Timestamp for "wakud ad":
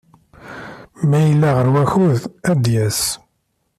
1.73-2.57